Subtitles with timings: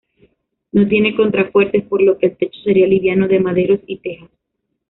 [0.71, 4.31] No tiene contrafuertes, por lo que el techo sería liviano de maderos y tejas.